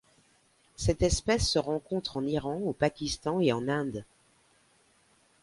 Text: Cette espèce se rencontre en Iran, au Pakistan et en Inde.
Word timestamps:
Cette 0.77 1.03
espèce 1.03 1.47
se 1.47 1.59
rencontre 1.59 2.17
en 2.17 2.23
Iran, 2.25 2.59
au 2.65 2.73
Pakistan 2.73 3.39
et 3.39 3.51
en 3.53 3.67
Inde. 3.67 4.03